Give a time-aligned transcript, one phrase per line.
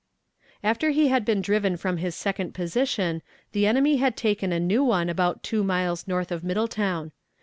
[0.63, 4.83] After he had been driven from his second position, the enemy had taken a new
[4.83, 7.11] one about two miles north of Middletown.